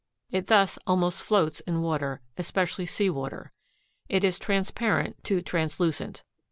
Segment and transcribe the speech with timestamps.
[0.31, 3.51] It thus almost floats in water, especially sea water.
[4.09, 6.23] It is transparent to translucent.